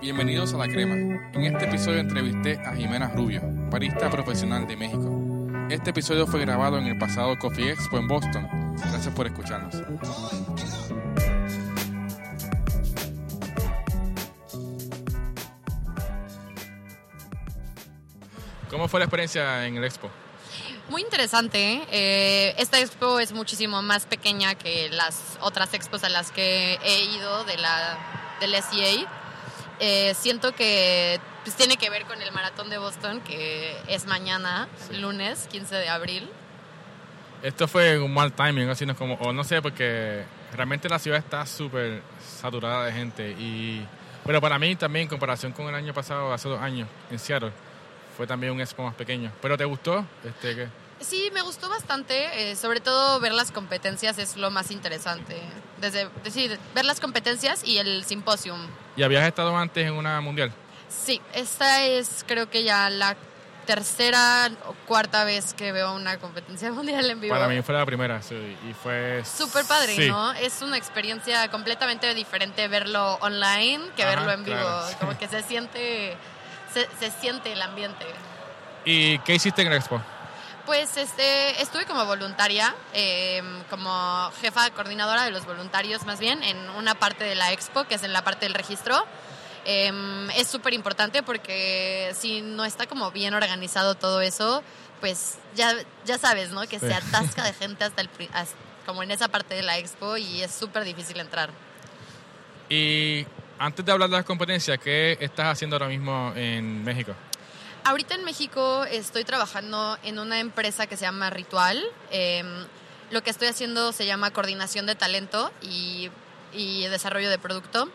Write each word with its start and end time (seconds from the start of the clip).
Bienvenidos 0.00 0.52
a 0.54 0.58
La 0.58 0.66
Crema. 0.66 0.96
En 1.34 1.44
este 1.44 1.66
episodio 1.66 2.00
entrevisté 2.00 2.58
a 2.66 2.74
Jimena 2.74 3.10
Rubio, 3.10 3.42
barista 3.70 4.10
profesional 4.10 4.66
de 4.66 4.76
México. 4.76 5.08
Este 5.70 5.90
episodio 5.90 6.26
fue 6.26 6.40
grabado 6.40 6.78
en 6.78 6.86
el 6.86 6.98
pasado 6.98 7.38
Coffee 7.38 7.70
Expo 7.70 7.98
en 7.98 8.08
Boston. 8.08 8.48
Gracias 8.76 9.14
por 9.14 9.28
escucharnos. 9.28 9.80
¿Cómo 18.68 18.88
fue 18.88 18.98
la 18.98 19.04
experiencia 19.04 19.64
en 19.66 19.76
el 19.76 19.84
expo? 19.84 20.10
Muy 20.90 21.02
interesante. 21.02 21.84
¿eh? 21.92 22.54
esta 22.58 22.80
expo 22.80 23.20
es 23.20 23.30
muchísimo 23.30 23.80
más 23.80 24.06
pequeña 24.06 24.56
que 24.56 24.88
las 24.90 25.38
otras 25.40 25.72
expos 25.72 26.02
a 26.02 26.08
las 26.08 26.32
que 26.32 26.80
he 26.82 27.04
ido 27.04 27.44
de 27.44 27.56
la, 27.58 27.96
del 28.40 28.56
SEA. 28.60 29.06
Eh, 29.78 30.14
siento 30.18 30.52
que 30.52 31.20
pues, 31.44 31.54
tiene 31.54 31.76
que 31.76 31.90
ver 31.90 32.06
con 32.06 32.20
el 32.20 32.32
maratón 32.32 32.70
de 32.70 32.78
Boston, 32.78 33.20
que 33.20 33.76
es 33.86 34.06
mañana, 34.06 34.66
lunes 34.98 35.46
15 35.52 35.76
de 35.76 35.88
abril. 35.88 36.28
Esto 37.44 37.68
fue 37.68 37.96
un 38.00 38.12
mal 38.12 38.32
timing, 38.32 38.68
así 38.68 38.84
no 38.84 38.96
como, 38.96 39.14
o 39.14 39.32
no 39.32 39.44
sé, 39.44 39.62
porque 39.62 40.24
realmente 40.56 40.88
la 40.88 40.98
ciudad 40.98 41.20
está 41.20 41.46
súper 41.46 42.02
saturada 42.20 42.86
de 42.86 42.92
gente. 42.92 43.30
Y, 43.38 43.86
pero 44.26 44.40
para 44.40 44.58
mí 44.58 44.74
también, 44.74 45.04
en 45.04 45.08
comparación 45.08 45.52
con 45.52 45.68
el 45.68 45.74
año 45.76 45.94
pasado, 45.94 46.32
hace 46.32 46.48
dos 46.48 46.60
años, 46.60 46.88
en 47.12 47.18
Seattle, 47.20 47.52
fue 48.16 48.26
también 48.26 48.52
un 48.52 48.60
expo 48.60 48.82
más 48.82 48.96
pequeño. 48.96 49.30
¿Pero 49.40 49.56
te 49.56 49.64
gustó? 49.64 50.04
Este, 50.24 50.56
¿qué? 50.56 50.79
Sí, 51.00 51.30
me 51.32 51.42
gustó 51.42 51.68
bastante. 51.68 52.50
Eh, 52.50 52.56
sobre 52.56 52.80
todo 52.80 53.20
ver 53.20 53.32
las 53.32 53.50
competencias 53.52 54.18
es 54.18 54.36
lo 54.36 54.50
más 54.50 54.70
interesante. 54.70 55.40
Desde 55.80 56.08
decir, 56.22 56.58
ver 56.74 56.84
las 56.84 57.00
competencias 57.00 57.62
y 57.64 57.78
el 57.78 58.04
simposium. 58.04 58.60
¿Y 58.96 59.02
habías 59.02 59.26
estado 59.26 59.56
antes 59.56 59.86
en 59.86 59.94
una 59.94 60.20
mundial? 60.20 60.52
Sí, 60.88 61.20
esta 61.32 61.84
es 61.84 62.24
creo 62.26 62.50
que 62.50 62.64
ya 62.64 62.90
la 62.90 63.16
tercera 63.66 64.50
o 64.66 64.74
cuarta 64.86 65.24
vez 65.24 65.54
que 65.54 65.70
veo 65.72 65.94
una 65.94 66.18
competencia 66.18 66.72
mundial 66.72 67.08
en 67.08 67.20
vivo. 67.20 67.34
Para 67.34 67.48
mí 67.48 67.62
fue 67.62 67.74
la 67.74 67.86
primera, 67.86 68.20
sí, 68.20 68.34
y 68.68 68.74
fue... 68.74 69.22
Súper 69.24 69.64
padre, 69.64 70.08
¿no? 70.08 70.32
Es 70.32 70.60
una 70.60 70.76
experiencia 70.76 71.48
completamente 71.50 72.12
diferente 72.14 72.66
verlo 72.68 73.14
online 73.20 73.80
que 73.96 74.04
verlo 74.04 74.32
en 74.32 74.44
vivo. 74.44 74.80
Como 75.00 75.16
que 75.16 75.28
se 75.28 75.42
siente, 75.48 76.16
se, 76.72 76.88
se, 76.98 77.10
siente 77.10 77.52
el 77.52 77.62
ambiente. 77.62 78.04
¿Y 78.84 79.18
qué 79.20 79.34
hiciste 79.34 79.62
en 79.62 79.72
expo? 79.72 80.02
Pues 80.70 80.96
este, 80.96 81.60
estuve 81.60 81.84
como 81.84 82.06
voluntaria, 82.06 82.72
eh, 82.94 83.42
como 83.70 84.30
jefa 84.40 84.70
coordinadora 84.70 85.24
de 85.24 85.32
los 85.32 85.44
voluntarios 85.44 86.06
más 86.06 86.20
bien, 86.20 86.44
en 86.44 86.56
una 86.70 86.94
parte 86.94 87.24
de 87.24 87.34
la 87.34 87.52
expo, 87.52 87.82
que 87.88 87.96
es 87.96 88.04
en 88.04 88.12
la 88.12 88.22
parte 88.22 88.46
del 88.46 88.54
registro. 88.54 88.94
Eh, 89.64 89.90
es 90.36 90.46
súper 90.46 90.72
importante 90.72 91.24
porque 91.24 92.12
si 92.16 92.40
no 92.40 92.64
está 92.64 92.86
como 92.86 93.10
bien 93.10 93.34
organizado 93.34 93.96
todo 93.96 94.20
eso, 94.20 94.62
pues 95.00 95.38
ya, 95.56 95.74
ya 96.04 96.18
sabes, 96.18 96.50
¿no? 96.50 96.64
Que 96.68 96.78
se 96.78 96.94
atasca 96.94 97.42
de 97.42 97.52
gente 97.58 97.82
hasta, 97.82 98.02
el, 98.02 98.08
hasta 98.32 98.56
como 98.86 99.02
en 99.02 99.10
esa 99.10 99.26
parte 99.26 99.56
de 99.56 99.62
la 99.62 99.76
expo 99.76 100.18
y 100.18 100.40
es 100.40 100.52
súper 100.52 100.84
difícil 100.84 101.18
entrar. 101.18 101.50
Y 102.68 103.26
antes 103.58 103.84
de 103.84 103.90
hablar 103.90 104.08
de 104.08 104.18
las 104.18 104.24
competencias, 104.24 104.78
¿qué 104.78 105.18
estás 105.18 105.46
haciendo 105.46 105.74
ahora 105.74 105.88
mismo 105.88 106.32
en 106.36 106.84
México? 106.84 107.16
Ahorita 107.84 108.14
en 108.14 108.24
México 108.24 108.84
estoy 108.84 109.24
trabajando 109.24 109.98
en 110.02 110.18
una 110.18 110.38
empresa 110.38 110.86
que 110.86 110.96
se 110.96 111.06
llama 111.06 111.30
Ritual. 111.30 111.82
Eh, 112.10 112.44
lo 113.10 113.22
que 113.22 113.30
estoy 113.30 113.48
haciendo 113.48 113.92
se 113.92 114.06
llama 114.06 114.32
coordinación 114.32 114.86
de 114.86 114.94
talento 114.94 115.50
y, 115.62 116.10
y 116.52 116.86
desarrollo 116.88 117.30
de 117.30 117.38
producto. 117.38 117.90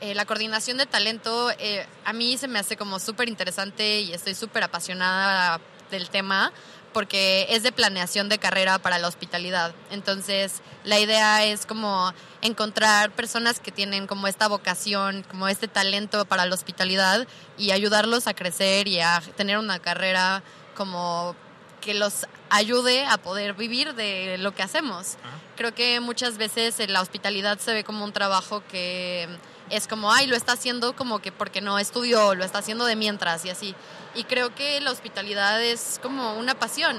Eh, 0.00 0.14
la 0.14 0.26
coordinación 0.26 0.76
de 0.76 0.86
talento 0.86 1.50
eh, 1.58 1.86
a 2.04 2.12
mí 2.12 2.36
se 2.36 2.48
me 2.48 2.58
hace 2.58 2.76
como 2.76 2.98
súper 2.98 3.28
interesante 3.28 4.00
y 4.00 4.12
estoy 4.12 4.34
súper 4.34 4.64
apasionada 4.64 5.60
del 5.90 6.08
tema 6.10 6.52
porque 6.92 7.46
es 7.50 7.62
de 7.62 7.72
planeación 7.72 8.28
de 8.28 8.38
carrera 8.38 8.78
para 8.78 8.98
la 8.98 9.08
hospitalidad. 9.08 9.72
Entonces, 9.90 10.62
la 10.84 10.98
idea 10.98 11.44
es 11.44 11.64
como 11.64 12.12
encontrar 12.42 13.10
personas 13.10 13.60
que 13.60 13.72
tienen 13.72 14.06
como 14.06 14.28
esta 14.28 14.48
vocación, 14.48 15.24
como 15.28 15.48
este 15.48 15.68
talento 15.68 16.24
para 16.24 16.46
la 16.46 16.54
hospitalidad 16.54 17.26
y 17.56 17.72
ayudarlos 17.72 18.26
a 18.26 18.34
crecer 18.34 18.88
y 18.88 19.00
a 19.00 19.20
tener 19.36 19.58
una 19.58 19.78
carrera 19.78 20.42
como 20.76 21.34
que 21.80 21.94
los 21.94 22.26
ayude 22.50 23.06
a 23.06 23.18
poder 23.18 23.54
vivir 23.54 23.94
de 23.94 24.36
lo 24.38 24.54
que 24.54 24.62
hacemos. 24.62 25.16
Creo 25.56 25.74
que 25.74 26.00
muchas 26.00 26.38
veces 26.38 26.78
la 26.88 27.00
hospitalidad 27.00 27.58
se 27.58 27.72
ve 27.72 27.84
como 27.84 28.04
un 28.04 28.12
trabajo 28.12 28.62
que 28.70 29.28
es 29.70 29.86
como, 29.86 30.12
ay, 30.12 30.26
lo 30.26 30.36
está 30.36 30.52
haciendo 30.52 30.94
como 30.96 31.18
que 31.20 31.32
porque 31.32 31.60
no 31.60 31.78
estudió, 31.78 32.34
lo 32.34 32.44
está 32.44 32.58
haciendo 32.58 32.84
de 32.84 32.96
mientras 32.96 33.44
y 33.44 33.50
así. 33.50 33.74
Y 34.14 34.24
creo 34.24 34.54
que 34.54 34.80
la 34.80 34.90
hospitalidad 34.90 35.62
es 35.62 35.98
como 36.02 36.34
una 36.34 36.54
pasión. 36.54 36.98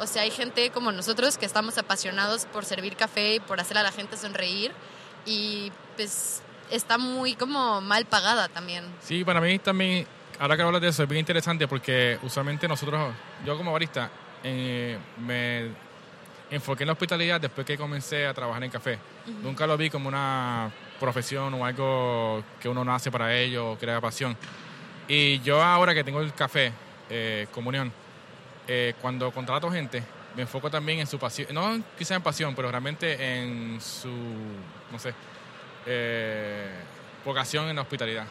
O 0.00 0.06
sea, 0.06 0.22
hay 0.22 0.30
gente 0.30 0.70
como 0.70 0.92
nosotros 0.92 1.38
que 1.38 1.46
estamos 1.46 1.78
apasionados 1.78 2.46
por 2.46 2.64
servir 2.64 2.96
café 2.96 3.34
y 3.36 3.40
por 3.40 3.60
hacer 3.60 3.78
a 3.78 3.82
la 3.82 3.92
gente 3.92 4.16
sonreír 4.16 4.72
y 5.26 5.72
pues 5.96 6.42
está 6.70 6.98
muy 6.98 7.34
como 7.34 7.80
mal 7.80 8.04
pagada 8.06 8.48
también. 8.48 8.84
Sí, 9.02 9.24
para 9.24 9.40
mí 9.40 9.58
también, 9.58 10.06
ahora 10.38 10.56
que 10.56 10.62
hablas 10.62 10.80
de 10.80 10.88
eso, 10.88 11.02
es 11.02 11.08
bien 11.08 11.20
interesante 11.20 11.66
porque 11.66 12.18
usualmente 12.22 12.68
nosotros, 12.68 13.12
yo 13.44 13.56
como 13.56 13.72
barista, 13.72 14.10
eh, 14.44 14.98
me 15.18 15.70
enfoqué 16.50 16.84
en 16.84 16.88
la 16.88 16.92
hospitalidad 16.92 17.40
después 17.40 17.66
que 17.66 17.76
comencé 17.76 18.26
a 18.26 18.34
trabajar 18.34 18.62
en 18.64 18.70
café. 18.70 18.98
Uh 19.26 19.30
-huh. 19.30 19.34
Nunca 19.42 19.66
lo 19.66 19.76
vi 19.76 19.90
como 19.90 20.08
una 20.08 20.70
profesión 20.98 21.52
o 21.54 21.64
algo 21.64 22.42
que 22.60 22.68
uno 22.68 22.84
nace 22.84 23.10
para 23.10 23.34
ello 23.34 23.72
o 23.72 23.78
crea 23.78 24.00
pasión. 24.00 24.36
Y 25.06 25.40
yo 25.40 25.62
ahora 25.62 25.94
que 25.94 26.04
tengo 26.04 26.20
el 26.20 26.32
café, 26.34 26.72
eh, 27.08 27.46
comunión, 27.52 27.92
eh, 28.68 28.94
cuando 29.00 29.32
contrato 29.32 29.70
gente, 29.70 30.02
me 30.36 30.42
enfoco 30.42 30.70
también 30.70 31.00
en 31.00 31.06
su 31.06 31.18
pasión, 31.18 31.48
no 31.52 31.82
quizá 31.96 32.14
en 32.14 32.22
pasión, 32.22 32.54
pero 32.54 32.70
realmente 32.70 33.40
en 33.40 33.80
su, 33.80 34.12
no 34.92 34.98
sé, 34.98 35.14
eh, 35.86 36.70
vocación 37.24 37.68
en 37.68 37.76
la 37.76 37.82
hospitalidad. 37.82 38.26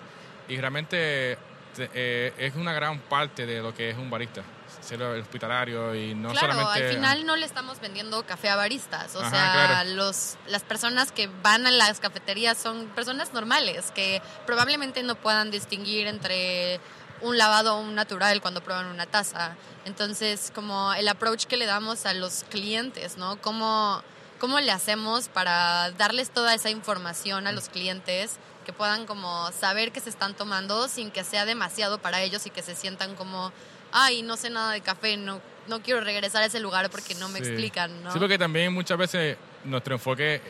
Y 0.48 0.58
realmente 0.58 1.38
eh, 1.78 2.34
es 2.38 2.56
una 2.56 2.72
gran 2.72 3.00
parte 3.00 3.46
de 3.46 3.62
lo 3.62 3.74
que 3.74 3.90
es 3.90 3.98
un 3.98 4.10
barista 4.10 4.44
ser 4.80 5.02
hospitalario 5.02 5.94
y 5.96 6.16
no 6.16 6.32
claro, 6.32 6.54
solamente... 6.54 6.88
al 6.88 6.94
final 6.94 7.26
no 7.26 7.36
le 7.36 7.46
estamos 7.46 7.80
vendiendo 7.82 8.24
café 8.26 8.50
a 8.50 8.56
baristas, 8.56 9.16
o 9.16 9.20
Ajá, 9.20 9.30
sea, 9.30 9.52
claro. 9.54 9.90
los, 9.96 10.38
las 10.48 10.64
personas 10.64 11.12
que 11.12 11.30
van 11.44 11.66
a 11.66 11.72
las 11.72 12.00
cafeterías 12.00 12.58
son 12.58 12.86
personas 12.88 13.34
normales 13.34 13.92
que 13.92 14.22
probablemente 14.46 15.04
no 15.04 15.16
puedan 15.16 15.52
distinguir 15.52 16.08
entre 16.08 16.80
un 17.22 17.38
lavado 17.38 17.80
un 17.80 17.96
natural 17.96 18.42
cuando 18.42 18.62
prueban 18.62 18.88
una 18.88 19.06
taza. 19.06 19.56
Entonces, 19.86 20.52
como 20.54 20.94
el 20.94 21.08
approach 21.08 21.46
que 21.46 21.58
le 21.58 21.66
damos 21.66 22.06
a 22.06 22.14
los 22.14 22.46
clientes, 22.50 23.18
¿no? 23.18 23.42
¿Cómo, 23.42 24.02
cómo 24.40 24.60
le 24.60 24.72
hacemos 24.72 25.28
para 25.30 25.92
darles 25.92 26.30
toda 26.30 26.54
esa 26.54 26.70
información 26.70 27.48
a 27.48 27.52
los 27.52 27.70
clientes 27.70 28.38
que 28.66 28.74
puedan 28.74 29.06
como 29.06 29.50
saber 29.54 29.92
que 29.92 30.02
se 30.02 30.10
están 30.10 30.36
tomando 30.36 30.90
sin 30.90 31.10
que 31.10 31.24
sea 31.24 31.46
demasiado 31.46 32.00
para 32.00 32.22
ellos 32.22 32.46
y 32.46 32.50
que 32.50 32.62
se 32.62 32.76
sientan 32.76 33.16
como 33.16 33.54
ay, 33.92 34.22
no 34.22 34.38
sé 34.38 34.50
nada 34.50 34.72
de 34.72 34.82
café, 34.82 35.18
no, 35.18 35.42
no 35.68 35.82
quiero 35.82 36.02
regresar 36.02 36.44
a 36.44 36.46
ese 36.46 36.60
lugar 36.60 36.90
porque 36.90 37.16
no 37.16 37.30
me 37.30 37.40
sí. 37.40 37.46
explican, 37.46 38.04
¿no? 38.04 38.12
Sí, 38.12 38.20
porque 38.20 38.38
también 38.38 38.74
muchas 38.74 38.98
veces 38.98 39.38
nuestro 39.64 39.96
enfoque 39.96 40.42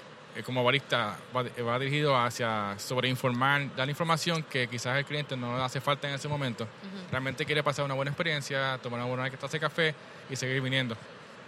como 0.43 0.63
barista 0.63 1.17
va, 1.35 1.43
va, 1.43 1.79
dirigido 1.79 2.17
hacia 2.17 2.75
sobreinformar, 2.77 3.75
dar 3.75 3.89
información 3.89 4.43
que 4.43 4.67
quizás 4.67 4.97
el 4.97 5.05
cliente 5.05 5.35
no 5.35 5.57
le 5.57 5.63
hace 5.63 5.81
falta 5.81 6.07
en 6.07 6.15
ese 6.15 6.27
momento. 6.27 6.63
Uh 6.63 6.67
-huh. 6.67 7.11
Realmente 7.11 7.45
quiere 7.45 7.63
pasar 7.63 7.85
una 7.85 7.93
buena 7.93 8.11
experiencia, 8.11 8.77
tomar 8.81 8.99
una 8.99 9.09
buena 9.09 9.29
taza 9.37 9.53
de 9.53 9.59
café 9.59 9.95
y 10.29 10.35
seguir 10.35 10.61
viniendo. 10.61 10.95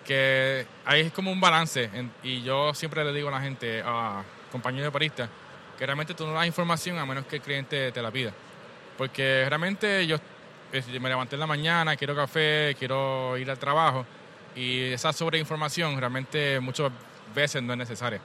Que 0.05 0.65
ahí 0.85 1.01
es 1.01 1.11
como 1.11 1.31
un 1.31 1.39
balance 1.39 1.89
en, 1.93 2.11
y 2.23 2.41
yo 2.41 2.73
siempre 2.73 3.03
le 3.03 3.13
digo 3.13 3.29
a 3.29 3.31
la 3.31 3.41
gente, 3.41 3.81
a 3.85 4.23
compañeros 4.51 4.85
de 4.85 4.89
barista, 4.89 5.29
que 5.77 5.85
realmente 5.85 6.13
tú 6.13 6.25
no 6.25 6.33
das 6.33 6.47
información 6.47 6.97
a 6.97 7.05
menos 7.05 7.25
que 7.25 7.37
el 7.37 7.41
cliente 7.41 7.91
te 7.91 8.01
la 8.01 8.11
pida. 8.11 8.33
Porque 8.97 9.45
realmente 9.47 10.05
yo 10.07 10.17
me 10.99 11.09
levanté 11.09 11.35
en 11.35 11.39
la 11.39 11.47
mañana, 11.47 11.95
quiero 11.95 12.15
café, 12.15 12.75
quiero 12.77 13.37
ir 13.37 13.49
al 13.49 13.57
trabajo 13.57 14.05
y 14.55 14.91
esa 14.91 15.13
sobreinformación 15.13 15.97
realmente 15.99 16.59
muchas 16.59 16.91
veces 17.33 17.61
no 17.63 17.73
es 17.73 17.79
necesaria. 17.79 18.19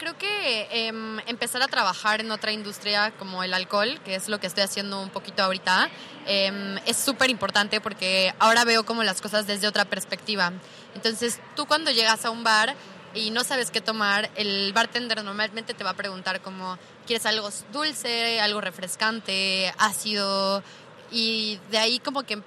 Creo 0.00 0.16
que 0.16 0.62
eh, 0.72 0.90
empezar 1.26 1.62
a 1.62 1.68
trabajar 1.68 2.22
en 2.22 2.30
otra 2.30 2.52
industria 2.52 3.10
como 3.18 3.44
el 3.44 3.52
alcohol, 3.52 4.00
que 4.02 4.14
es 4.14 4.30
lo 4.30 4.40
que 4.40 4.46
estoy 4.46 4.62
haciendo 4.62 4.98
un 5.02 5.10
poquito 5.10 5.42
ahorita, 5.42 5.90
eh, 6.26 6.80
es 6.86 6.96
súper 6.96 7.28
importante 7.28 7.82
porque 7.82 8.32
ahora 8.38 8.64
veo 8.64 8.86
como 8.86 9.02
las 9.02 9.20
cosas 9.20 9.46
desde 9.46 9.68
otra 9.68 9.84
perspectiva. 9.84 10.54
Entonces, 10.94 11.38
tú 11.54 11.66
cuando 11.66 11.90
llegas 11.90 12.24
a 12.24 12.30
un 12.30 12.42
bar 12.44 12.74
y 13.12 13.30
no 13.30 13.44
sabes 13.44 13.70
qué 13.70 13.82
tomar, 13.82 14.30
el 14.36 14.72
bartender 14.72 15.22
normalmente 15.22 15.74
te 15.74 15.84
va 15.84 15.90
a 15.90 15.96
preguntar 15.96 16.40
como, 16.40 16.78
¿quieres 17.06 17.26
algo 17.26 17.50
dulce, 17.70 18.40
algo 18.40 18.62
refrescante, 18.62 19.70
ácido? 19.76 20.62
Y 21.10 21.58
de 21.70 21.76
ahí 21.76 21.98
como 21.98 22.22
que 22.22 22.40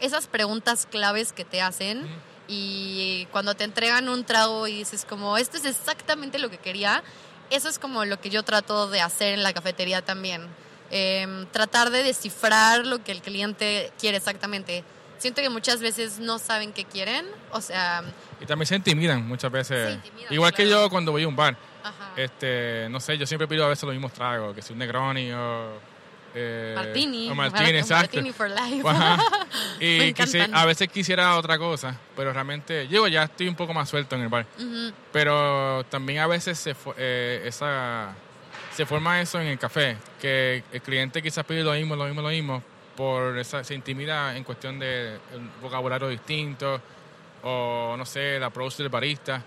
esas 0.00 0.26
preguntas 0.26 0.88
claves 0.90 1.32
que 1.32 1.44
te 1.44 1.62
hacen 1.62 2.04
y 2.48 3.26
cuando 3.32 3.54
te 3.54 3.64
entregan 3.64 4.08
un 4.08 4.24
trago 4.24 4.66
y 4.66 4.78
dices 4.78 5.04
como, 5.04 5.36
esto 5.36 5.56
es 5.56 5.64
exactamente 5.64 6.38
lo 6.38 6.50
que 6.50 6.58
quería, 6.58 7.02
eso 7.50 7.68
es 7.68 7.78
como 7.78 8.04
lo 8.04 8.20
que 8.20 8.30
yo 8.30 8.42
trato 8.42 8.88
de 8.88 9.00
hacer 9.00 9.34
en 9.34 9.42
la 9.42 9.52
cafetería 9.52 10.02
también. 10.02 10.46
Em, 10.90 11.46
tratar 11.46 11.90
de 11.90 12.02
descifrar 12.02 12.86
lo 12.86 13.02
que 13.02 13.12
el 13.12 13.20
cliente 13.20 13.92
quiere 13.98 14.18
exactamente. 14.18 14.84
Siento 15.18 15.42
que 15.42 15.48
muchas 15.48 15.80
veces 15.80 16.18
no 16.18 16.38
saben 16.38 16.72
qué 16.72 16.84
quieren, 16.84 17.26
o 17.50 17.60
sea... 17.60 18.04
Y 18.40 18.46
también 18.46 18.66
se 18.66 18.76
intimidan 18.76 19.26
muchas 19.26 19.50
veces. 19.50 19.94
Intimidan, 19.94 20.32
Igual 20.32 20.52
que 20.52 20.64
claro. 20.64 20.82
yo 20.82 20.90
cuando 20.90 21.10
voy 21.10 21.24
a 21.24 21.28
un 21.28 21.34
bar. 21.34 21.56
Ajá. 21.82 22.12
Este, 22.16 22.88
no 22.90 23.00
sé, 23.00 23.16
yo 23.16 23.26
siempre 23.26 23.48
pido 23.48 23.64
a 23.64 23.68
veces 23.68 23.84
los 23.84 23.94
mismos 23.94 24.12
tragos, 24.12 24.54
que 24.54 24.62
si 24.62 24.72
un 24.72 24.78
Negroni 24.78 25.32
o... 25.32 25.95
eh, 26.38 26.72
Martini. 26.76 27.30
O 27.30 27.34
Martini, 27.34 27.64
Mar- 27.64 27.74
exacto. 27.76 28.16
Martini 28.18 28.32
for 28.32 28.50
life. 28.50 28.86
Ajá. 28.86 29.16
Me 29.80 29.86
Y 29.86 30.00
encantan. 30.10 30.54
a 30.54 30.66
veces 30.66 30.88
quisiera 30.88 31.34
otra 31.36 31.56
cosa, 31.58 31.98
pero 32.14 32.32
realmente, 32.32 32.86
llego 32.88 33.08
ya 33.08 33.22
estoy 33.24 33.48
un 33.48 33.54
poco 33.54 33.72
más 33.72 33.88
suelto 33.88 34.16
en 34.16 34.22
el 34.22 34.28
bar. 34.28 34.46
Ujú. 34.58 34.92
Pero 35.12 35.84
también 35.88 36.18
a 36.20 36.26
veces 36.26 36.58
se, 36.58 36.76
eh, 36.98 37.42
esa, 37.46 38.14
se 38.74 38.84
forma 38.84 39.20
eso 39.20 39.40
en 39.40 39.46
el 39.46 39.58
café, 39.58 39.96
que 40.20 40.62
el 40.72 40.82
cliente 40.82 41.22
quizás 41.22 41.44
pide 41.46 41.62
lo 41.64 41.72
mismo, 41.72 41.96
lo 41.96 42.04
mismo, 42.04 42.20
lo 42.20 42.28
mismo, 42.28 42.62
por 42.96 43.38
esa, 43.38 43.64
se 43.64 43.74
intimida 43.74 44.36
en 44.36 44.44
cuestión 44.44 44.78
de 44.78 45.18
vocabulario 45.62 46.08
distinto, 46.08 46.80
o 47.42 47.94
no 47.96 48.04
sé, 48.04 48.36
el 48.36 48.42
approach 48.44 48.76
del 48.76 48.88
barista, 48.90 49.42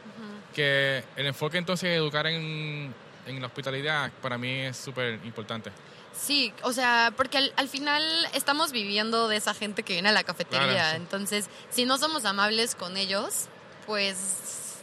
que 0.55 1.03
el 1.15 1.27
enfoque 1.27 1.57
entonces 1.59 1.89
de 1.89 1.95
educar 1.95 2.25
en, 2.25 2.91
en 3.27 3.39
la 3.39 3.45
hospitalidad 3.47 4.11
para 4.21 4.37
mí 4.37 4.49
es 4.51 4.77
súper 4.77 5.19
importante. 5.23 5.69
Sí, 6.19 6.53
o 6.63 6.73
sea, 6.73 7.13
porque 7.15 7.37
al, 7.37 7.53
al 7.55 7.69
final 7.69 8.03
estamos 8.33 8.71
viviendo 8.71 9.27
de 9.27 9.37
esa 9.37 9.53
gente 9.53 9.83
que 9.83 9.93
viene 9.93 10.09
a 10.09 10.11
la 10.11 10.23
cafetería. 10.23 10.67
Claro, 10.67 10.89
sí. 10.91 10.95
Entonces, 10.97 11.49
si 11.69 11.85
no 11.85 11.97
somos 11.97 12.25
amables 12.25 12.75
con 12.75 12.97
ellos, 12.97 13.47
pues 13.85 14.17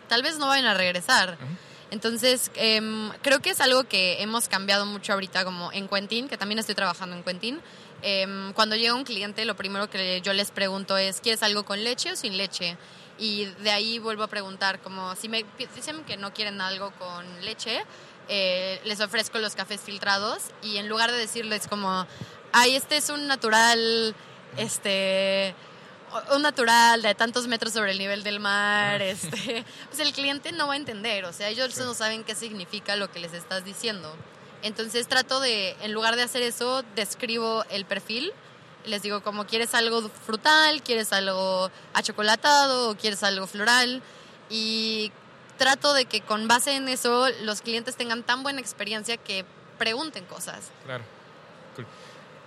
tal 0.09 0.23
vez 0.23 0.39
no 0.39 0.47
vayan 0.47 0.67
a 0.67 0.75
regresar. 0.75 1.35
Ujú. 1.35 1.57
Entonces, 1.91 2.51
em, 2.57 3.11
creo 3.23 3.41
que 3.41 3.51
es 3.51 3.61
algo 3.61 3.85
que 3.85 4.23
hemos 4.23 4.49
cambiado 4.49 4.87
mucho 4.87 5.13
ahorita, 5.13 5.45
como 5.45 5.71
en 5.73 5.89
Quentin, 5.89 6.29
que 6.29 6.37
también 6.37 6.59
estoy 6.59 6.75
trabajando 6.75 7.15
en 7.15 7.23
Quentin. 7.23 7.61
Em, 8.03 8.53
cuando 8.55 8.75
llega 8.77 8.95
un 8.95 9.05
cliente, 9.05 9.45
lo 9.45 9.57
primero 9.57 9.89
que 9.89 10.21
yo 10.21 10.33
les 10.33 10.51
pregunto 10.51 10.97
es, 10.97 11.21
¿quieres 11.21 11.43
algo 11.43 11.65
con 11.65 11.85
leche 11.85 12.13
o 12.13 12.17
sin 12.17 12.37
leche? 12.37 12.77
Y 13.19 13.47
de 13.47 13.71
ahí 13.71 13.99
vuelvo 13.99 14.25
a 14.25 14.27
preguntar, 14.27 14.81
como 14.81 15.15
si 15.17 15.29
me 15.29 15.45
dicen 15.75 16.05
que 16.05 16.17
no 16.17 16.35
quieren 16.35 16.61
algo 16.61 16.91
con 16.99 17.25
leche, 17.45 17.85
eh, 18.29 18.81
les 18.85 19.01
ofrezco 19.01 19.39
los 19.39 19.55
cafés 19.55 19.81
filtrados 19.81 20.39
y 20.63 20.77
en 20.79 20.89
lugar 20.89 21.11
de 21.11 21.19
decirles 21.19 21.67
como, 21.69 22.07
ay, 22.53 22.75
este 22.77 22.97
es 22.97 23.09
un 23.11 23.27
natural, 23.27 24.15
este, 24.57 25.55
un 26.35 26.43
natural 26.43 27.03
de 27.03 27.15
tantos 27.15 27.47
metros 27.47 27.73
sobre 27.73 27.93
el 27.93 27.99
nivel 27.99 28.23
del 28.23 28.41
mar, 28.41 29.03
este, 29.03 29.65
pues 29.89 30.01
el 30.01 30.13
cliente 30.13 30.53
no 30.53 30.67
va 30.69 30.75
a 30.75 30.77
entender, 30.77 31.25
o 31.25 31.33
sea, 31.33 31.49
ellos 31.49 31.73
Sí. 31.75 31.81
no 31.81 31.95
saben 31.95 32.25
qué 32.25 32.35
significa 32.35 32.97
lo 32.97 33.11
que 33.11 33.21
les 33.21 33.33
estás 33.33 33.65
diciendo. 33.65 34.15
Entonces 34.63 35.07
trato 35.07 35.39
de, 35.41 35.77
en 35.83 35.93
lugar 35.93 36.17
de 36.17 36.23
hacer 36.23 36.43
eso, 36.43 36.83
describo 36.97 37.65
el 37.71 37.85
perfil. 37.85 38.33
Les 38.87 39.03
digo 39.03 39.23
como 39.23 39.47
quieres 39.47 39.75
algo 39.75 40.09
frutal, 40.25 40.83
quieres 40.83 41.13
algo 41.13 41.71
achocolatado 41.93 42.91
o 42.91 42.97
quieres 42.97 43.23
algo 43.23 43.47
floral. 43.47 44.03
Y 44.49 45.13
trato 45.57 45.95
de 45.95 46.05
que 46.07 46.21
con 46.21 46.49
base 46.49 46.77
en 46.77 46.89
eso 46.89 47.27
los 47.43 47.61
clientes 47.63 47.97
tengan 47.97 48.23
tan 48.23 48.43
buena 48.43 48.61
experiencia 48.61 49.17
que 49.17 49.45
pregunten 49.79 50.25
cosas. 50.25 50.71
Claro. 50.85 51.05
Cool. 51.75 51.87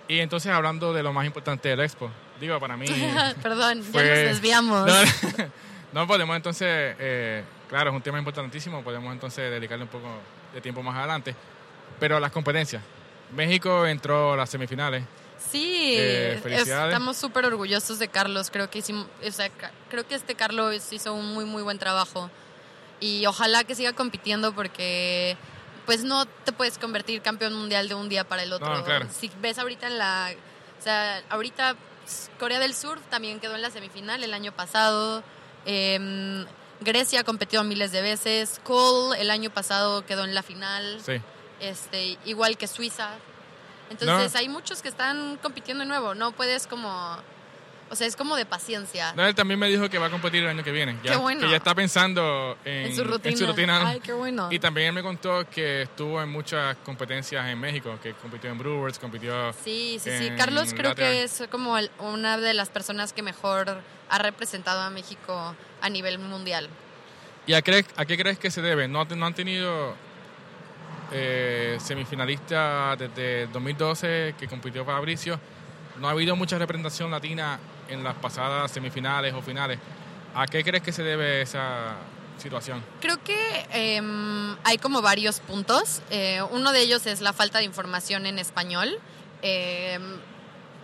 Y 0.08 0.18
entonces 0.20 0.50
hablando 0.52 0.92
de 0.92 1.02
lo 1.02 1.12
más 1.12 1.26
importante 1.26 1.68
del 1.68 1.80
expo, 1.80 2.10
digo, 2.40 2.58
para 2.58 2.76
mí... 2.76 2.86
Perdón, 3.42 3.82
fue- 3.82 4.02
ya 4.06 4.14
nos 4.14 4.24
desviamos. 4.24 4.86
No, 4.86 4.94
no, 5.92 6.06
podemos 6.06 6.34
entonces, 6.36 6.96
eh, 6.98 7.44
claro, 7.68 7.90
es 7.90 7.96
un 7.96 8.02
tema 8.02 8.18
importantísimo, 8.18 8.82
podemos 8.82 9.12
entonces 9.12 9.50
dedicarle 9.50 9.84
un 9.84 9.90
poco 9.90 10.08
de 10.52 10.60
tiempo 10.60 10.82
más 10.82 10.96
adelante. 10.96 11.34
Pero 11.98 12.18
las 12.18 12.32
competencias. 12.32 12.82
México 13.34 13.86
entró 13.86 14.32
a 14.32 14.36
las 14.36 14.50
semifinales. 14.50 15.04
Sí, 15.38 15.94
Eh, 15.96 16.40
estamos 16.44 17.16
súper 17.16 17.46
orgullosos 17.46 17.98
de 17.98 18.08
Carlos. 18.08 18.50
Creo 18.50 18.68
que 18.68 18.78
hicimos, 18.80 19.06
o 19.26 19.30
sea, 19.30 19.48
creo 19.88 20.06
que 20.06 20.14
este 20.14 20.34
Carlos 20.34 20.92
hizo 20.92 21.14
un 21.14 21.32
muy 21.32 21.44
muy 21.44 21.62
buen 21.62 21.78
trabajo 21.78 22.30
y 23.00 23.24
ojalá 23.26 23.64
que 23.64 23.74
siga 23.74 23.92
compitiendo 23.94 24.52
porque 24.54 25.36
pues 25.86 26.04
no 26.04 26.26
te 26.26 26.52
puedes 26.52 26.78
convertir 26.78 27.20
campeón 27.22 27.54
mundial 27.54 27.88
de 27.88 27.94
un 27.94 28.08
día 28.08 28.24
para 28.24 28.42
el 28.42 28.52
otro. 28.52 28.74
No, 28.76 28.84
claro. 28.84 29.06
Si 29.10 29.30
ves 29.40 29.58
ahorita 29.58 29.86
en 29.88 29.98
la, 29.98 30.30
o 30.78 30.82
sea, 30.82 31.22
ahorita 31.30 31.74
Corea 32.38 32.58
del 32.60 32.74
Sur 32.74 33.00
también 33.10 33.40
quedó 33.40 33.56
en 33.56 33.62
la 33.62 33.70
semifinal 33.70 34.22
el 34.22 34.32
año 34.34 34.52
pasado. 34.52 35.22
Em, 35.66 36.46
Grecia 36.80 37.24
competió 37.24 37.62
miles 37.64 37.92
de 37.92 38.02
veces. 38.02 38.60
Cole 38.64 39.20
el 39.20 39.30
año 39.30 39.50
pasado 39.50 40.04
quedó 40.06 40.24
en 40.24 40.34
la 40.34 40.42
final 40.42 41.00
Sí. 41.04 41.20
este, 41.60 42.18
igual 42.24 42.56
que 42.56 42.66
Suiza. 42.66 43.10
Entonces 43.90 44.32
No. 44.34 44.38
hay 44.38 44.48
muchos 44.48 44.82
que 44.82 44.88
están 44.88 45.36
compitiendo 45.42 45.82
de 45.82 45.88
nuevo, 45.88 46.14
no 46.14 46.30
puedes 46.32 46.66
como, 46.68 47.16
o 47.90 47.96
sea, 47.96 48.06
es 48.06 48.14
como 48.16 48.36
de 48.36 48.46
paciencia. 48.46 49.12
No, 49.14 49.26
él 49.26 49.34
también 49.34 49.58
me 49.58 49.68
dijo 49.68 49.88
que 49.90 49.98
va 49.98 50.06
a 50.06 50.10
competir 50.10 50.42
el 50.44 50.48
año 50.48 50.62
que 50.62 50.70
viene. 50.72 50.96
Ya, 51.02 51.12
Qué 51.12 51.16
bueno. 51.18 51.40
Que 51.42 51.50
ya 51.50 51.56
está 51.56 51.74
pensando 51.74 52.56
en, 52.64 52.86
en 52.86 52.96
su 52.96 53.02
rutina. 53.04 53.46
rutina. 53.46 53.88
Ay, 53.88 54.00
qué 54.00 54.12
bueno. 54.12 54.48
Y 54.50 54.58
también 54.58 54.88
él 54.88 54.92
me 54.94 55.02
contó 55.02 55.48
que 55.50 55.82
estuvo 55.82 56.22
en 56.22 56.28
muchas 56.30 56.76
competencias 56.84 57.46
en 57.48 57.58
México, 57.58 57.98
que 58.02 58.12
compitió 58.14 58.50
en 58.50 58.58
Brewers, 58.58 58.98
compitió... 58.98 59.52
Sí, 59.52 59.98
sí, 60.02 60.10
sí. 60.18 60.26
en 60.28 60.36
Carlos 60.36 60.72
creo 60.72 60.90
lateral. 60.90 61.12
que 61.12 61.22
es 61.24 61.42
como 61.50 61.76
el- 61.78 61.90
una 61.98 62.38
de 62.38 62.54
las 62.54 62.68
personas 62.68 63.12
que 63.12 63.22
mejor 63.22 63.80
ha 64.08 64.18
representado 64.18 64.80
a 64.80 64.90
México 64.90 65.54
a 65.80 65.88
nivel 65.88 66.18
mundial. 66.18 66.68
¿Y 67.46 67.54
a, 67.54 67.62
cre- 67.64 67.86
a 67.96 68.04
qué 68.04 68.16
crees 68.16 68.38
que 68.38 68.50
se 68.50 68.62
debe? 68.62 68.86
¿No, 68.86 69.04
no 69.04 69.26
han 69.26 69.34
tenido 69.34 69.94
eh, 71.12 71.76
semifinalistas 71.80 72.98
desde 72.98 73.46
2012 73.48 74.34
que 74.38 74.46
compitió 74.46 74.84
Fabricio? 74.84 75.40
¿No 75.98 76.08
ha 76.08 76.12
habido 76.12 76.36
mucha 76.36 76.58
representación 76.58 77.10
latina 77.10 77.58
en 77.90 78.04
las 78.04 78.14
pasadas 78.16 78.70
semifinales 78.70 79.34
o 79.34 79.42
finales? 79.42 79.78
¿A 80.34 80.46
qué 80.46 80.62
crees 80.62 80.82
que 80.82 80.92
se 80.92 81.02
debe 81.02 81.42
esa 81.42 81.96
situación? 82.38 82.82
Creo 83.00 83.22
que 83.22 83.66
em, 83.72 84.56
hay 84.64 84.78
como 84.78 85.02
varios 85.02 85.40
puntos. 85.40 86.02
Eh, 86.10 86.40
uno 86.50 86.72
de 86.72 86.80
ellos 86.80 87.06
es 87.06 87.20
la 87.20 87.32
falta 87.32 87.58
de 87.58 87.64
información 87.64 88.26
en 88.26 88.38
español. 88.38 88.98
Em, 89.42 90.18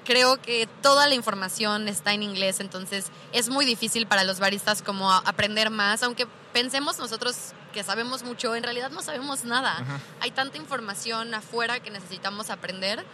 creo 0.04 0.40
que 0.40 0.68
toda 0.82 1.06
la 1.08 1.14
información 1.14 1.88
está 1.88 2.12
en 2.12 2.22
inglés, 2.22 2.60
entonces 2.60 3.06
es 3.32 3.48
muy 3.48 3.64
difícil 3.64 4.06
para 4.06 4.24
los 4.24 4.38
baristas 4.38 4.80
como 4.80 5.10
aprender 5.10 5.70
más, 5.70 6.02
aunque 6.02 6.26
pensemos 6.52 6.98
nosotros 6.98 7.52
que 7.72 7.82
sabemos 7.82 8.22
mucho, 8.22 8.54
en 8.54 8.62
realidad 8.62 8.90
no 8.90 9.02
sabemos 9.02 9.44
nada. 9.44 9.72
Ajá. 9.72 10.00
Hay 10.20 10.30
tanta 10.30 10.56
información 10.56 11.34
afuera 11.34 11.80
que 11.80 11.90
necesitamos 11.90 12.50
aprender. 12.50 13.04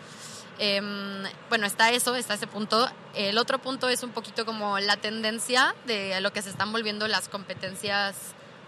Em, 0.58 1.22
bueno, 1.48 1.66
está 1.66 1.90
eso, 1.90 2.14
está 2.14 2.34
ese 2.34 2.46
punto. 2.46 2.88
El 3.14 3.38
otro 3.38 3.58
punto 3.58 3.88
es 3.88 4.02
un 4.02 4.10
poquito 4.10 4.44
como 4.44 4.78
la 4.78 4.96
tendencia 4.96 5.74
de 5.86 6.20
lo 6.20 6.32
que 6.32 6.42
se 6.42 6.50
están 6.50 6.72
volviendo 6.72 7.08
las 7.08 7.28
competencias 7.28 8.16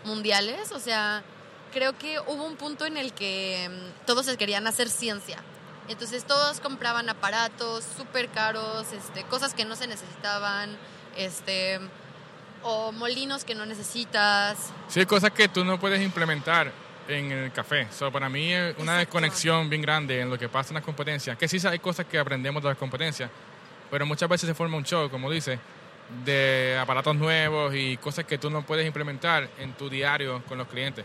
mundiales. 0.05 0.73
O 0.73 0.81
sea, 0.81 1.23
creo 1.73 1.97
que 1.99 2.19
hubo 2.21 2.45
un 2.45 2.57
punto 2.57 2.87
en 2.87 2.97
el 2.97 3.13
que 3.13 3.65
em, 3.65 3.93
todos 4.07 4.27
se 4.27 4.37
querían 4.37 4.67
hacer 4.67 4.89
ciencia. 4.89 5.39
Entonces 5.89 6.25
todos 6.25 6.61
compraban 6.61 7.09
aparatos 7.11 7.85
súper 7.97 8.31
caros, 8.31 8.87
este, 8.93 9.23
cosas 9.25 9.53
que 9.53 9.67
no 9.67 9.77
se 9.77 9.87
necesitaban, 9.87 10.79
este, 11.17 11.79
o 12.63 12.91
molinos 12.91 13.45
que 13.45 13.55
no 13.55 13.67
necesitas. 13.67 14.57
Sí, 14.89 15.05
cosas 15.05 15.31
que 15.33 15.47
tú 15.47 15.65
no 15.65 15.79
puedes 15.79 16.01
implementar 16.01 16.73
en 17.09 17.33
el 17.33 17.53
café. 17.53 17.89
So, 17.91 18.11
para 18.11 18.29
mí 18.29 18.53
es 18.53 18.75
una 18.79 18.93
Exacto. 18.93 18.99
desconexión 18.99 19.69
bien 19.71 19.83
grande 19.83 20.21
en 20.21 20.31
lo 20.31 20.39
que 20.39 20.49
pasa 20.49 20.71
en 20.71 20.75
las 20.75 20.85
competencias. 20.85 21.37
Que 21.37 21.49
sí 21.49 21.59
hay 21.67 21.79
cosas 21.79 22.07
que 22.07 22.19
aprendemos 22.19 22.63
de 22.63 22.69
las 22.71 22.79
competencias, 22.79 23.31
pero 23.91 24.07
muchas 24.07 24.29
veces 24.29 24.49
se 24.49 24.55
forma 24.55 24.77
un 24.77 24.85
show, 24.85 25.09
como 25.11 25.31
dice, 25.31 25.59
de 26.25 26.79
aparatos 26.81 27.17
nuevos 27.17 27.75
y 27.75 27.97
cosas 27.97 28.25
que 28.25 28.39
tú 28.39 28.51
no 28.51 28.65
puedes 28.65 28.87
implementar 28.87 29.49
en 29.59 29.73
tu 29.75 29.89
diario 29.89 30.43
con 30.49 30.59
los 30.59 30.69
clientes. 30.69 31.05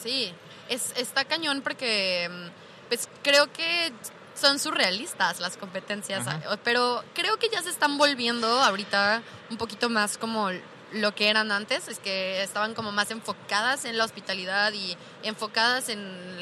Sí, 0.00 0.32
es, 0.68 0.92
está 0.96 1.24
cañón 1.24 1.60
porque 1.62 2.28
mm, 2.30 2.88
pues 2.88 3.08
creo 3.22 3.52
que 3.52 3.92
son 4.34 4.58
surrealistas 4.58 5.40
las 5.40 5.56
competencias, 5.56 6.26
Ajá. 6.26 6.58
pero 6.64 7.04
creo 7.14 7.36
que 7.38 7.48
ya 7.50 7.62
se 7.62 7.68
están 7.68 7.98
volviendo 7.98 8.46
ahorita 8.62 9.22
un 9.50 9.58
poquito 9.58 9.90
más 9.90 10.16
como 10.16 10.50
lo 10.92 11.14
que 11.14 11.28
eran 11.28 11.50
antes, 11.52 11.88
es 11.88 11.98
que 11.98 12.42
estaban 12.42 12.74
como 12.74 12.92
más 12.92 13.10
enfocadas 13.10 13.84
en 13.84 13.96
la 13.98 14.04
hospitalidad 14.04 14.72
y 14.72 14.96
enfocadas 15.22 15.88
en 15.88 16.00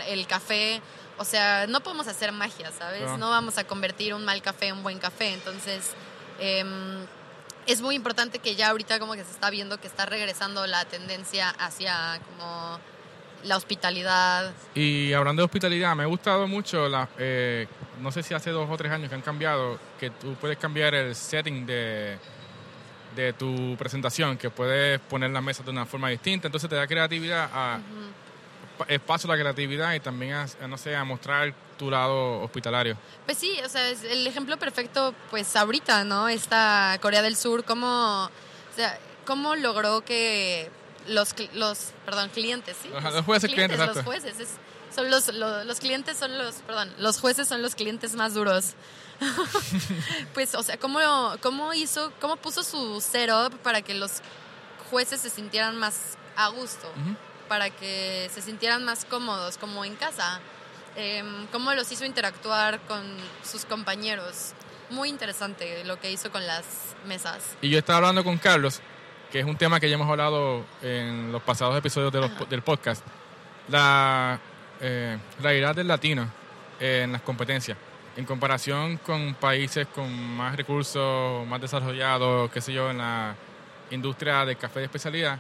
el 0.09 0.27
café. 0.27 0.81
O 1.19 1.25
sea, 1.25 1.67
no 1.67 1.81
podemos 1.81 2.09
hacer 2.09 2.33
magia, 2.33 2.71
¿sabes? 2.73 3.03
No. 3.03 3.19
No 3.19 3.31
vamos 3.31 3.59
a 3.59 3.65
convertir 3.65 4.15
un 4.15 4.25
mal 4.25 4.41
café 4.43 4.69
en 4.69 4.77
un 4.77 4.83
buen 4.83 4.99
café. 4.99 5.33
Entonces, 5.33 5.93
em, 6.39 7.07
es 7.67 7.83
muy 7.83 7.95
importante 7.95 8.39
que 8.39 8.57
ya 8.57 8.71
ahorita 8.71 8.99
como 8.99 9.13
que 9.15 9.25
se 9.25 9.31
está 9.31 9.51
viendo 9.51 9.79
que 9.79 9.87
está 9.87 10.07
regresando 10.07 10.67
la 10.67 10.85
tendencia 10.87 11.51
hacia 11.51 12.21
como 12.27 12.81
la 13.45 13.57
hospitalidad. 13.57 14.53
Y 14.75 15.13
hablando 15.13 15.43
de 15.43 15.45
hospitalidad, 15.45 15.95
me 15.95 16.03
ha 16.03 16.07
gustado 16.07 16.47
mucho, 16.47 16.89
la, 16.89 17.09
eh, 17.19 17.67
no 18.01 18.13
sé 18.13 18.23
si 18.23 18.35
hace 18.35 18.51
dos 18.51 18.69
o 18.69 18.77
tres 18.77 18.93
años 18.93 19.09
que 19.09 19.15
han 19.15 19.23
cambiado, 19.23 19.79
que 19.99 20.11
tú 20.11 20.35
puedes 20.35 20.59
cambiar 20.59 20.95
el 20.95 21.15
setting 21.15 21.67
de, 21.67 22.19
de 23.17 23.33
tu 23.33 23.77
presentación, 23.77 24.37
que 24.39 24.51
puedes 24.51 25.01
poner 25.01 25.31
las 25.31 25.43
mesas 25.43 25.65
de 25.65 25.71
una 25.73 25.87
forma 25.87 26.09
distinta, 26.09 26.49
entonces 26.49 26.69
te 26.71 26.77
da 26.77 26.87
creatividad, 26.87 27.51
a, 27.53 27.79
pa- 28.79 28.85
espacio 28.89 29.31
a 29.31 29.37
la 29.37 29.41
creatividad 29.43 29.95
y 29.95 30.01
también 30.01 30.33
a, 30.35 30.47
a, 30.63 30.67
no 30.69 30.79
sé, 30.79 30.95
a 30.95 31.05
mostrar 31.05 31.53
tu 31.79 31.91
lado 31.91 32.41
hospitalario. 32.43 32.97
Pues 33.27 33.39
sí, 33.39 33.59
o 33.65 33.69
sea, 33.69 33.89
es 33.89 34.05
el 34.05 34.27
ejemplo 34.27 34.57
perfecto, 34.59 35.15
pues 35.31 35.55
ahorita, 35.57 36.05
¿no? 36.05 36.29
Esta 36.29 36.99
Corea 37.01 37.23
del 37.23 37.37
Sur, 37.37 37.65
cómo, 37.65 38.25
o 38.27 38.77
sea, 38.77 38.99
cómo 39.27 39.57
logró 39.57 40.03
que 40.03 40.71
los, 41.09 41.35
los 41.55 41.93
perdón, 42.05 42.29
clientes, 42.31 42.77
¿sí? 42.83 42.91
Los 42.91 43.25
jueces, 43.25 43.51
clientes, 43.51 43.79
los 43.79 44.03
jueces, 44.05 44.39
es- 44.41 44.57
son 44.95 45.11
los, 45.11 45.29
lo- 45.35 45.65
los 45.65 45.81
clientes 45.81 46.17
son 46.17 46.37
los, 46.39 46.57
perdón, 46.57 46.93
los 46.99 47.21
jueces 47.21 47.49
son 47.49 47.63
los 47.63 47.75
clientes 47.75 48.15
más 48.15 48.35
duros. 48.35 48.75
pues, 50.35 50.55
o 50.55 50.63
sea, 50.63 50.79
cómo, 50.79 50.99
cómo 51.43 51.73
hizo, 51.75 52.13
cómo 52.21 52.37
puso 52.37 52.63
su 52.63 53.01
setup 53.01 53.55
para 53.59 53.83
que 53.83 53.95
los 53.95 54.23
jueces 54.91 55.21
se 55.21 55.31
sintieran 55.31 55.77
más 55.77 56.17
a 56.37 56.49
gusto, 56.49 56.91
para 57.49 57.71
que 57.71 58.31
se 58.33 58.41
sintieran 58.43 58.85
más 58.85 59.05
cómodos, 59.05 59.59
como 59.59 59.85
en 59.85 59.95
casa. 59.97 60.41
Em, 60.97 61.47
cómo 61.49 61.73
los 61.75 61.91
hizo 61.93 62.05
interactuar 62.05 62.81
con 62.89 63.03
sus 63.45 63.65
compañeros. 63.65 64.53
Muy 64.91 65.09
interesante 65.09 65.85
lo 65.85 66.01
que 66.01 66.11
hizo 66.11 66.33
con 66.33 66.45
las 66.47 66.65
mesas. 67.07 67.45
Y 67.63 67.71
yo 67.71 67.79
estaba 67.79 67.99
hablando 67.99 68.25
con 68.25 68.39
Carlos, 68.39 68.81
que 69.31 69.39
es 69.41 69.47
un 69.47 69.57
tema 69.57 69.79
que 69.79 69.89
ya 69.89 69.95
hemos 69.95 70.09
hablado 70.11 70.65
en 70.83 71.31
los 71.31 71.43
pasados 71.43 71.77
episodios 71.77 72.13
de 72.13 72.21
los 72.21 72.49
del 72.49 72.63
podcast, 72.63 73.05
la 73.69 74.41
eh, 74.81 75.19
realidad 75.41 75.75
del 75.75 75.89
latino 75.89 76.31
eh, 76.81 77.03
en 77.05 77.13
las 77.13 77.23
competencias. 77.23 77.77
En 78.17 78.25
comparación 78.25 78.97
con 78.99 79.35
países 79.35 79.87
con 79.87 80.11
más 80.37 80.57
recursos, 80.57 81.47
más 81.47 81.61
desarrollados, 81.61 82.51
qué 82.51 82.61
sé 82.61 82.73
yo, 82.73 82.91
en 82.91 82.99
la 82.99 83.35
industria 83.91 84.45
del 84.45 84.57
café 84.57 84.81
de 84.81 84.87
especialidad, 84.87 85.39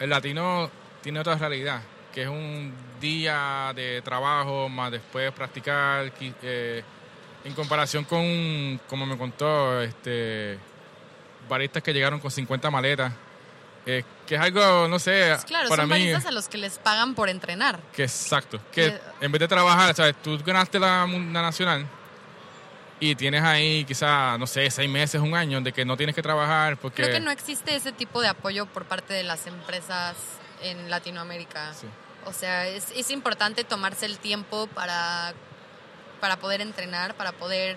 el 0.00 0.10
latino 0.10 0.70
tiene 1.00 1.20
otra 1.20 1.36
realidad, 1.36 1.82
que 2.12 2.22
es 2.22 2.28
un 2.28 2.72
día 3.00 3.72
de 3.74 4.02
trabajo 4.02 4.68
más 4.68 4.90
después 4.90 5.30
practicar, 5.32 6.12
eh, 6.42 6.82
en 7.44 7.54
comparación 7.54 8.04
con, 8.04 8.80
como 8.88 9.06
me 9.06 9.16
contó, 9.16 9.80
este 9.82 10.58
baristas 11.48 11.82
que 11.82 11.92
llegaron 11.92 12.20
con 12.20 12.30
50 12.30 12.70
maletas, 12.70 13.12
que 14.26 14.34
es 14.36 14.40
algo, 14.40 14.88
no 14.88 14.98
sé, 14.98 15.30
Pues 15.32 15.44
claro, 15.44 15.68
para 15.68 15.82
son 15.82 15.90
mí, 15.90 15.94
baristas 16.10 16.26
a 16.26 16.30
los 16.30 16.48
que 16.48 16.58
les 16.58 16.78
pagan 16.78 17.14
por 17.14 17.28
entrenar. 17.28 17.80
que 17.92 18.04
exacto, 18.04 18.58
que 18.72 18.92
Que- 18.92 19.00
en 19.24 19.32
vez 19.32 19.40
de 19.40 19.48
trabajar, 19.48 19.94
¿sabes? 19.94 20.14
Tú 20.22 20.38
ganaste 20.44 20.78
la, 20.78 21.06
la 21.06 21.42
nacional 21.42 21.86
y 23.00 23.14
tienes 23.16 23.42
ahí 23.42 23.84
quizá, 23.84 24.38
no 24.38 24.46
sé, 24.46 24.70
seis 24.70 24.88
meses, 24.88 25.20
un 25.20 25.34
año, 25.34 25.60
de 25.60 25.72
que 25.72 25.84
no 25.84 25.96
tienes 25.96 26.14
que 26.14 26.22
trabajar 26.22 26.76
porque... 26.76 27.02
Creo 27.02 27.14
que 27.14 27.20
no 27.20 27.30
existe 27.32 27.74
ese 27.74 27.90
tipo 27.92 28.20
de 28.20 28.28
apoyo 28.28 28.66
por 28.66 28.84
parte 28.84 29.12
de 29.12 29.24
las 29.24 29.46
empresas 29.48 30.14
en 30.62 30.88
Latinoamérica. 30.88 31.74
Sí. 31.74 31.88
O 32.24 32.32
sea, 32.32 32.68
es, 32.68 32.92
es 32.94 33.10
importante 33.10 33.64
tomarse 33.64 34.06
el 34.06 34.18
tiempo 34.18 34.68
para, 34.68 35.34
para 36.20 36.36
poder 36.36 36.60
entrenar, 36.60 37.14
para 37.16 37.32
poder 37.32 37.76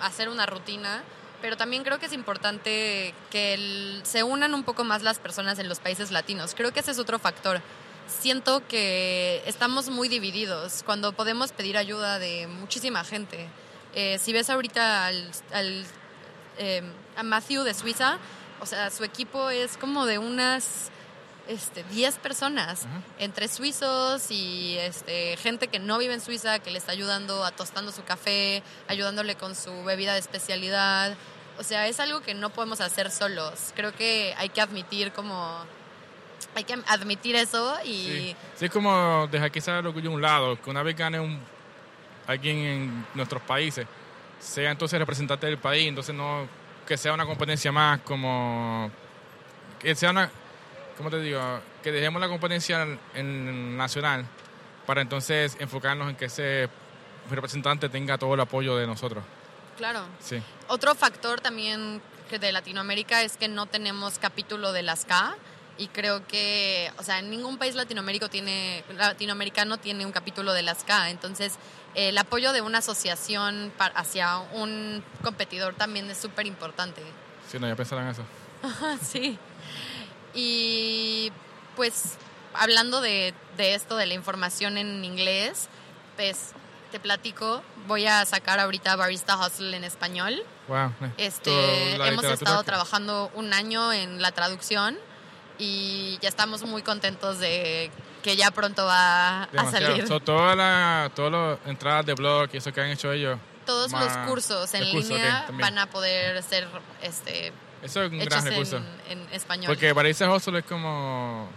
hacer 0.00 0.30
una 0.30 0.46
rutina, 0.46 1.02
pero 1.44 1.58
también 1.58 1.84
creo 1.84 1.98
que 1.98 2.06
es 2.06 2.14
importante 2.14 3.12
que 3.30 3.52
el- 3.52 4.00
se 4.02 4.22
unan 4.22 4.54
un 4.54 4.62
poco 4.64 4.82
más 4.82 5.02
las 5.02 5.18
personas 5.18 5.58
en 5.58 5.68
los 5.68 5.78
países 5.78 6.10
latinos. 6.10 6.54
Creo 6.56 6.72
que 6.72 6.80
ese 6.80 6.92
es 6.92 6.98
otro 6.98 7.18
factor. 7.18 7.60
Siento 8.06 8.66
que 8.66 9.42
estamos 9.44 9.90
muy 9.90 10.08
divididos 10.08 10.82
cuando 10.86 11.12
podemos 11.12 11.52
pedir 11.52 11.76
ayuda 11.76 12.18
de 12.18 12.46
muchísima 12.46 13.04
gente. 13.04 13.46
Eh, 13.94 14.18
si 14.18 14.32
ves 14.32 14.48
ahorita 14.48 15.04
al, 15.06 15.30
al, 15.52 15.84
eh, 16.56 16.82
a 17.14 17.22
Matthew 17.22 17.62
de 17.64 17.74
Suiza, 17.74 18.16
o 18.62 18.64
sea, 18.64 18.90
su 18.90 19.04
equipo 19.04 19.50
es 19.50 19.76
como 19.76 20.06
de 20.06 20.16
unas 20.16 20.90
este, 21.46 21.84
10 21.90 22.16
personas, 22.20 22.86
entre 23.18 23.48
suizos 23.48 24.30
y 24.30 24.78
este, 24.78 25.36
gente 25.36 25.68
que 25.68 25.78
no 25.78 25.98
vive 25.98 26.14
en 26.14 26.22
Suiza, 26.22 26.58
que 26.60 26.70
le 26.70 26.78
está 26.78 26.92
ayudando 26.92 27.44
a 27.44 27.50
tostando 27.50 27.92
su 27.92 28.02
café, 28.02 28.62
ayudándole 28.88 29.34
con 29.34 29.54
su 29.54 29.84
bebida 29.84 30.14
de 30.14 30.20
especialidad. 30.20 31.14
O 31.58 31.62
sea, 31.62 31.88
es 31.88 32.00
algo 32.00 32.20
que 32.20 32.34
no 32.34 32.50
podemos 32.50 32.80
hacer 32.80 33.10
solos. 33.10 33.72
Creo 33.74 33.92
que 33.92 34.34
hay 34.36 34.48
que 34.48 34.60
admitir 34.60 35.12
como... 35.12 35.64
Hay 36.54 36.64
que 36.64 36.74
admitir 36.86 37.36
eso 37.36 37.76
y... 37.84 38.34
Sí. 38.58 38.64
Es 38.66 38.70
como 38.70 39.26
dejar 39.30 39.50
quizás 39.50 39.80
el 39.80 39.86
orgullo 39.86 40.10
a 40.10 40.14
un 40.14 40.22
lado, 40.22 40.60
que 40.60 40.70
una 40.70 40.82
vez 40.82 40.96
gane 40.96 41.18
un, 41.18 41.40
alguien 42.26 42.56
en 42.58 43.06
nuestros 43.14 43.42
países, 43.42 43.86
sea 44.38 44.70
entonces 44.70 44.98
representante 44.98 45.46
del 45.46 45.58
país, 45.58 45.88
entonces 45.88 46.14
no 46.14 46.46
que 46.86 46.96
sea 46.96 47.12
una 47.14 47.24
competencia 47.24 47.72
más 47.72 48.00
como 48.00 48.90
que 49.78 49.94
sea 49.94 50.10
una 50.10 50.30
¿cómo 50.98 51.10
te 51.10 51.18
digo? 51.20 51.40
que 51.82 51.90
dejemos 51.90 52.20
la 52.20 52.28
competencia 52.28 52.82
en, 52.82 53.00
en 53.14 53.76
nacional 53.76 54.26
para 54.86 55.00
entonces 55.00 55.56
enfocarnos 55.60 56.10
en 56.10 56.16
que 56.16 56.26
ese 56.26 56.68
representante 57.30 57.88
tenga 57.88 58.18
todo 58.18 58.34
el 58.34 58.40
apoyo 58.40 58.76
de 58.76 58.86
nosotros. 58.86 59.24
Claro. 59.76 60.04
Sí. 60.20 60.42
Otro 60.68 60.94
factor 60.94 61.40
también 61.40 62.00
que 62.28 62.38
de 62.38 62.52
Latinoamérica 62.52 63.22
es 63.22 63.36
que 63.36 63.48
no 63.48 63.66
tenemos 63.66 64.18
capítulo 64.18 64.72
de 64.72 64.82
las 64.82 65.04
K 65.04 65.36
y 65.76 65.88
creo 65.88 66.26
que, 66.26 66.92
o 66.98 67.02
sea, 67.02 67.20
ningún 67.20 67.58
país 67.58 67.74
latinoamérico 67.74 68.30
tiene, 68.30 68.84
latinoamericano 68.96 69.78
tiene 69.78 70.06
un 70.06 70.12
capítulo 70.12 70.52
de 70.52 70.62
las 70.62 70.84
K, 70.84 71.10
entonces 71.10 71.54
el 71.94 72.16
apoyo 72.16 72.52
de 72.52 72.60
una 72.60 72.78
asociación 72.78 73.72
hacia 73.78 74.38
un 74.38 75.02
competidor 75.22 75.74
también 75.74 76.08
es 76.10 76.18
súper 76.18 76.46
importante. 76.46 77.02
Sí, 77.50 77.58
no, 77.58 77.66
ya 77.66 77.76
pensaron 77.76 78.06
eso. 78.08 78.22
sí. 79.02 79.38
Y 80.32 81.32
pues 81.76 82.16
hablando 82.54 83.00
de, 83.00 83.34
de 83.56 83.74
esto, 83.74 83.96
de 83.96 84.06
la 84.06 84.14
información 84.14 84.78
en 84.78 85.04
inglés, 85.04 85.68
pues 86.16 86.52
te 86.94 87.00
platico, 87.00 87.60
voy 87.88 88.06
a 88.06 88.24
sacar 88.24 88.60
ahorita 88.60 88.94
Barista 88.94 89.36
Hustle 89.36 89.76
en 89.76 89.82
español. 89.82 90.40
Wow. 90.68 90.92
eh, 91.02 91.10
Este, 91.16 91.96
hemos 91.96 92.24
estado 92.24 92.60
que- 92.60 92.66
trabajando 92.66 93.32
un 93.34 93.52
año 93.52 93.92
en 93.92 94.22
la 94.22 94.30
traducción 94.30 94.96
y 95.58 96.16
ya 96.22 96.28
estamos 96.28 96.62
muy 96.62 96.82
contentos 96.82 97.40
de 97.40 97.90
que 98.22 98.36
ya 98.36 98.52
pronto 98.52 98.86
va 98.86 99.42
a 99.42 99.46
Demasiado. 99.48 99.86
salir. 99.88 100.06
So, 100.06 100.20
todas 100.20 100.56
las 100.56 101.10
entradas 101.66 102.06
de 102.06 102.14
blog 102.14 102.48
y 102.52 102.58
eso 102.58 102.72
que 102.72 102.80
han 102.80 102.90
hecho 102.90 103.10
ellos, 103.10 103.40
Todos 103.66 103.90
los 103.90 104.16
cursos 104.28 104.72
en 104.74 104.88
curso, 104.92 105.14
línea 105.14 105.40
ok, 105.40 105.46
también. 105.46 105.60
van 105.74 105.78
a 105.80 105.86
poder 105.90 106.40
ser 106.44 106.68
este, 107.02 107.48
eso 107.82 108.04
es 108.04 108.12
un 108.12 108.20
gran 108.20 108.38
en, 108.46 108.50
recurso. 108.52 108.76
en 109.08 109.26
español. 109.32 109.66
Porque 109.66 109.92
París 109.92 110.20
Hustle 110.20 110.60
es 110.60 110.64
como 110.64 111.48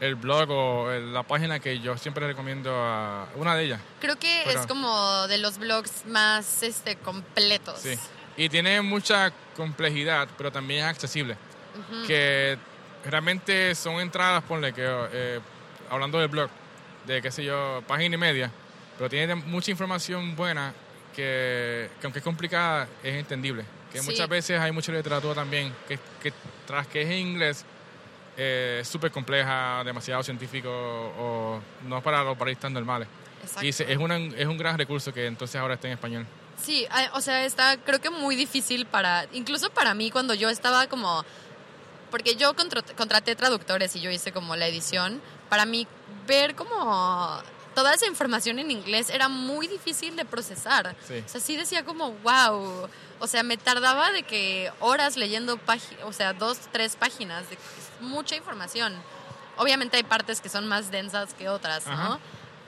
el 0.00 0.14
blog 0.14 0.50
o 0.50 0.90
el- 0.90 1.12
la 1.12 1.22
página 1.22 1.60
que 1.60 1.78
yo 1.80 1.96
siempre 1.98 2.26
recomiendo 2.26 2.72
a 2.74 3.26
una 3.36 3.54
de 3.54 3.64
ellas. 3.64 3.80
Creo 4.00 4.16
que 4.18 4.42
Pero- 4.44 4.60
es 4.60 4.66
como 4.66 5.26
de 5.28 5.38
los 5.38 5.58
blogs 5.58 6.06
más 6.06 6.62
este, 6.62 6.96
completos. 6.96 7.80
Sí. 7.80 7.94
Y 8.36 8.48
tiene 8.48 8.80
mucha 8.80 9.30
complejidad, 9.56 10.26
pero 10.38 10.50
también 10.50 10.80
es 10.84 10.90
accesible. 10.90 11.36
Que 12.06 12.56
realmente 13.04 13.74
son 13.74 14.00
entradas, 14.00 14.42
ponle 14.44 14.72
que, 14.72 14.84
eh, 15.12 15.40
hablando 15.90 16.18
del 16.18 16.28
blog, 16.28 16.50
de 17.06 17.20
qué 17.22 17.30
sé 17.30 17.44
yo, 17.44 17.82
página 17.86 18.14
y 18.14 18.18
media, 18.18 18.50
pero 18.96 19.08
tiene 19.10 19.34
mucha 19.34 19.70
información 19.70 20.34
buena 20.36 20.72
que, 21.14 21.90
que 22.00 22.06
aunque 22.06 22.18
es 22.20 22.24
complicada, 22.24 22.88
es 23.02 23.14
entendible. 23.14 23.64
Que 23.92 24.00
Sí. 24.00 24.06
muchas 24.10 24.28
veces 24.28 24.58
hay 24.60 24.72
mucha 24.72 24.92
literatura 24.92 25.34
también 25.34 25.74
que, 25.88 25.98
que 26.22 26.32
tras 26.66 26.86
que 26.86 27.02
es 27.02 27.08
en 27.10 27.18
inglés, 27.18 27.64
eh, 28.42 28.82
súper 28.84 29.10
compleja, 29.10 29.82
demasiado 29.84 30.22
científico 30.22 30.70
o 30.70 31.60
no 31.86 32.02
para 32.02 32.24
los 32.24 32.38
baristas 32.38 32.70
normales. 32.70 33.06
Exacto. 33.42 33.66
Y 33.66 33.72
se- 33.72 33.90
es, 33.92 33.98
una- 33.98 34.16
es 34.16 34.46
un 34.46 34.56
gran 34.56 34.78
recurso 34.78 35.12
que 35.12 35.26
entonces 35.26 35.60
ahora 35.60 35.74
está 35.74 35.88
en 35.88 35.92
español. 35.94 36.26
Sí, 36.62 36.86
ah, 36.90 37.10
o 37.14 37.20
sea, 37.20 37.44
está 37.44 37.76
creo 37.78 38.00
que 38.00 38.08
muy 38.10 38.36
difícil 38.36 38.86
para, 38.86 39.26
incluso 39.32 39.68
para 39.70 39.92
mí 39.94 40.10
cuando 40.10 40.32
yo 40.34 40.48
estaba 40.48 40.86
como, 40.86 41.24
porque 42.10 42.34
yo 42.36 42.54
contra- 42.56 42.82
contraté 42.96 43.36
traductores 43.36 43.94
y 43.96 44.00
yo 44.00 44.10
hice 44.10 44.32
como 44.32 44.56
la 44.56 44.66
edición, 44.66 45.20
para 45.48 45.64
mí 45.66 45.86
ver 46.26 46.54
como 46.54 47.38
toda 47.74 47.94
esa 47.94 48.06
información 48.06 48.58
en 48.58 48.70
inglés 48.70 49.10
era 49.10 49.28
muy 49.28 49.68
difícil 49.68 50.16
de 50.16 50.24
procesar. 50.24 50.94
Sí. 51.06 51.22
O 51.24 51.28
sea, 51.28 51.40
sí 51.40 51.56
decía 51.56 51.84
como, 51.84 52.12
wow, 52.24 52.88
o 53.20 53.26
sea, 53.26 53.42
me 53.42 53.56
tardaba 53.56 54.10
de 54.12 54.22
que 54.24 54.70
horas 54.80 55.16
leyendo 55.16 55.58
o 56.04 56.12
sea, 56.12 56.32
dos, 56.32 56.58
tres 56.72 56.96
páginas, 56.96 57.48
de 57.48 57.56
mucha 58.00 58.36
información. 58.36 58.94
Obviamente 59.56 59.96
hay 59.96 60.02
partes 60.02 60.40
que 60.40 60.48
son 60.48 60.66
más 60.66 60.90
densas 60.90 61.34
que 61.34 61.48
otras, 61.48 61.86
¿no? 61.86 61.92
Ajá. 61.92 62.18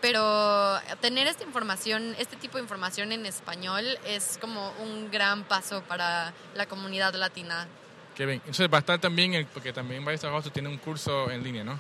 Pero 0.01 0.81
tener 1.01 1.29
esta 1.29 1.45
información, 1.45 2.17
este 2.19 2.37
tipo 2.37 2.59
de 2.59 2.65
información 2.65 3.13
en 3.13 3.25
español 3.25 3.85
es 4.05 4.37
como 4.41 4.73
un 4.83 5.11
gran 5.13 5.45
paso 5.45 5.83
para 5.85 6.33
la 6.57 6.67
comunidad 6.67 7.15
latina. 7.15 7.69
Qué 8.17 8.27
bien. 8.27 8.41
Entonces 8.41 8.69
va 8.69 8.79
a 8.79 8.81
estar 8.81 8.99
también, 8.99 9.35
el, 9.35 9.47
porque 9.47 9.73
también 9.73 10.05
Barista 10.05 10.35
Hustle 10.35 10.51
tiene 10.51 10.69
un 10.69 10.79
curso 10.79 11.31
en 11.31 11.45
línea, 11.45 11.63
¿no? 11.63 11.79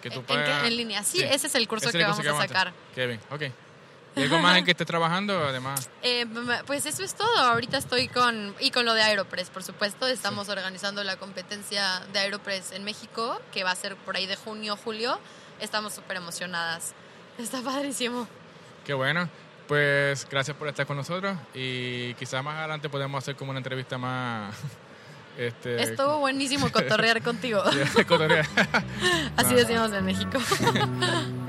Que 0.00 0.08
¿En, 0.08 0.14
en 0.14 0.24
qué? 0.24 0.66
¿En 0.68 0.76
línea? 0.76 1.02
Sí, 1.02 1.20
ese 1.22 1.48
es 1.48 1.54
el 1.56 1.66
curso 1.66 1.88
Ese 1.88 1.98
que 1.98 2.04
es 2.04 2.18
el 2.18 2.24
vamos 2.24 2.44
a 2.44 2.46
sacar. 2.46 2.72
Qué 2.94 3.06
bien, 3.06 3.20
ok. 3.30 3.42
¿Y 4.16 4.22
algo 4.22 4.38
más 4.38 4.56
en 4.56 4.64
que 4.64 4.70
estés 4.70 4.86
trabajando 4.86 5.38
además? 5.46 5.90
Eh, 6.02 6.24
pues 6.66 6.86
eso 6.86 7.02
es 7.02 7.14
todo. 7.14 7.36
Ahorita 7.36 7.78
estoy 7.78 8.06
con, 8.06 8.54
y 8.60 8.70
con 8.70 8.84
lo 8.84 8.94
de 8.94 9.02
Aeropress, 9.02 9.50
por 9.50 9.64
supuesto. 9.64 10.06
Estamos 10.06 10.48
organizando 10.48 11.02
la 11.02 11.16
competencia 11.16 12.00
de 12.12 12.20
Aeropress 12.20 12.70
en 12.70 12.84
México, 12.84 13.40
que 13.52 13.64
va 13.64 13.72
a 13.72 13.74
ser 13.74 13.96
por 13.96 14.16
ahí 14.16 14.26
de 14.26 14.36
junio, 14.36 14.76
julio. 14.76 15.18
Estamos 15.60 15.94
súper 15.94 16.18
emocionadas. 16.18 16.94
Está 17.38 17.60
padrísimo. 17.60 18.28
Qué 18.84 18.94
bueno. 18.94 19.28
Pues 19.66 20.28
gracias 20.30 20.56
por 20.56 20.68
estar 20.68 20.86
con 20.86 20.96
nosotros 20.96 21.36
y 21.54 22.14
quizás 22.14 22.44
más 22.44 22.56
adelante 22.56 22.88
podemos 22.88 23.22
hacer 23.22 23.34
como 23.36 23.50
una 23.50 23.58
entrevista 23.58 23.98
más... 23.98 24.54
Este, 25.38 25.82
Estuvo 25.82 26.20
buenísimo 26.20 26.72
cotorrear 26.72 27.20
contigo. 27.20 27.62
Así 29.36 29.54
decimos 29.54 29.92
en 29.92 30.02
México. 30.06 30.38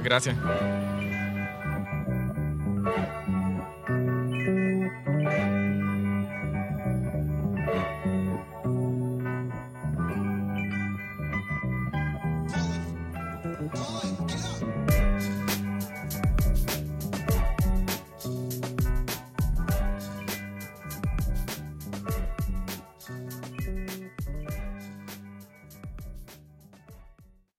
gracias. 0.03 0.35